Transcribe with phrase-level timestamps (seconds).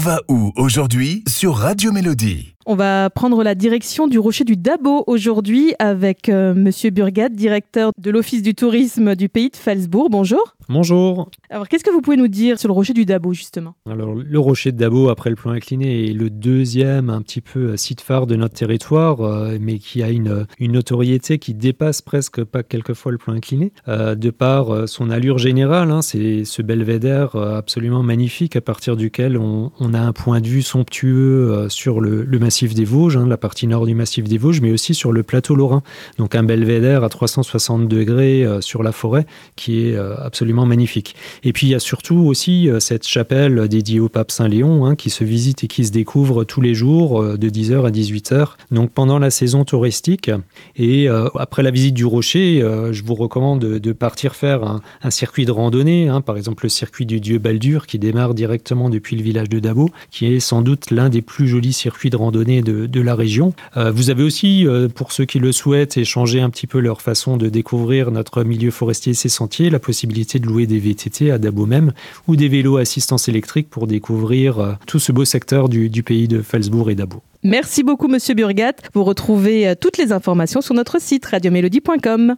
[0.00, 5.02] va où aujourd'hui sur Radio Mélodie On va prendre la direction du rocher du Dabo
[5.06, 10.10] aujourd'hui avec euh, Monsieur Burgat, directeur de l'Office du tourisme du pays de Falsbourg.
[10.10, 10.56] Bonjour.
[10.68, 11.30] Bonjour.
[11.48, 13.74] Alors, qu'est-ce que vous pouvez nous dire sur le rocher du Dabo, justement?
[13.90, 17.76] Alors, le rocher de Dabo, après le plan incliné, est le deuxième un petit peu
[17.78, 22.44] site phare de notre territoire, euh, mais qui a une, une notoriété qui dépasse presque
[22.44, 25.90] pas quelquefois le plan incliné, euh, de par euh, son allure générale.
[25.90, 26.02] hein.
[26.02, 30.46] c'est ce belvédère euh, absolument magnifique à partir duquel on, on a un point de
[30.46, 34.24] vue somptueux euh, sur le, le massif des Vosges, hein, la partie nord du massif
[34.24, 35.84] des Vosges, mais aussi sur le plateau lorrain.
[36.18, 41.14] Donc un belvédère à 360 degrés euh, sur la forêt qui est euh, absolument magnifique.
[41.44, 44.96] Et puis il y a surtout aussi euh, cette chapelle dédiée au pape Saint-Léon hein,
[44.96, 48.54] qui se visite et qui se découvre tous les jours de 10h à 18h.
[48.72, 50.28] Donc pendant la saison touristique
[50.74, 55.44] et après la visite du rocher, je vous recommande de, partir faire un, un circuit
[55.44, 59.22] de randonnée, hein, par exemple le circuit du dieu Baldur qui démarre directement depuis le
[59.22, 63.00] village de Dabo, qui est sans doute l'un des plus jolis circuits de randonnée de,
[63.00, 63.54] la région.
[63.76, 66.80] Euh, vous avez aussi, euh, pour ceux qui le souhaitent, et changer un petit peu
[66.80, 70.78] leur façon de découvrir notre milieu forestier et ses sentiers, la possibilité de louer des
[70.78, 71.92] VTT à Dabo même,
[72.28, 76.02] ou des vélos à assistance électrique pour découvrir euh, tout ce beau secteur du, du
[76.02, 77.22] pays de Falsbourg et Dabo.
[77.42, 78.74] Merci beaucoup, Monsieur Burgat.
[78.92, 82.36] Vous retrouvez toutes les informations sur notre site radiomélodie.com.